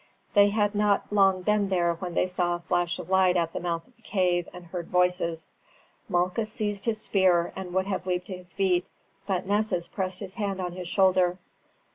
They 0.33 0.49
had 0.49 0.73
not 0.73 1.13
long 1.13 1.43
been 1.43 1.69
there 1.69 1.93
when 1.93 2.15
they 2.15 2.25
saw 2.25 2.55
a 2.55 2.59
flash 2.61 2.97
of 2.97 3.11
light 3.11 3.37
at 3.37 3.53
the 3.53 3.59
mouth 3.59 3.85
of 3.85 3.95
the 3.95 4.01
cave 4.01 4.49
and 4.51 4.65
heard 4.65 4.87
voices. 4.87 5.51
Malchus 6.09 6.51
seized 6.51 6.85
his 6.85 6.99
spear 6.99 7.53
and 7.55 7.71
would 7.75 7.85
have 7.85 8.07
leaped 8.07 8.25
to 8.25 8.37
his 8.37 8.51
feet, 8.51 8.87
but 9.27 9.45
Nessus 9.45 9.87
pressed 9.87 10.19
his 10.21 10.33
hand 10.33 10.59
on 10.59 10.71
his 10.71 10.87
shoulder. 10.87 11.37